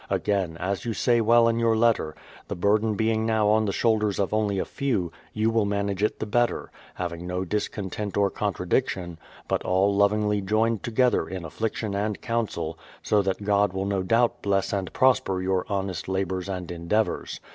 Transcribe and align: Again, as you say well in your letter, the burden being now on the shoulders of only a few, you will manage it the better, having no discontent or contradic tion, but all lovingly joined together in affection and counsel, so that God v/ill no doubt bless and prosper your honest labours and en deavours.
Again, 0.09 0.57
as 0.59 0.83
you 0.83 0.93
say 0.93 1.21
well 1.21 1.47
in 1.47 1.59
your 1.59 1.77
letter, 1.77 2.15
the 2.47 2.55
burden 2.55 2.95
being 2.95 3.23
now 3.23 3.49
on 3.49 3.65
the 3.65 3.71
shoulders 3.71 4.17
of 4.17 4.33
only 4.33 4.57
a 4.57 4.65
few, 4.65 5.11
you 5.31 5.51
will 5.51 5.65
manage 5.67 6.01
it 6.01 6.17
the 6.19 6.25
better, 6.25 6.71
having 6.95 7.27
no 7.27 7.45
discontent 7.45 8.17
or 8.17 8.31
contradic 8.31 8.87
tion, 8.87 9.19
but 9.47 9.61
all 9.61 9.95
lovingly 9.95 10.41
joined 10.41 10.81
together 10.81 11.27
in 11.29 11.45
affection 11.45 11.93
and 11.93 12.19
counsel, 12.19 12.79
so 13.03 13.21
that 13.21 13.43
God 13.43 13.73
v/ill 13.73 13.85
no 13.85 14.01
doubt 14.01 14.41
bless 14.41 14.73
and 14.73 14.91
prosper 14.91 15.39
your 15.39 15.67
honest 15.69 16.07
labours 16.07 16.49
and 16.49 16.71
en 16.71 16.87
deavours. 16.89 17.39